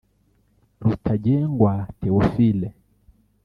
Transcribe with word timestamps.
Rutagengwa 0.83 1.87
Théophile 1.99 2.69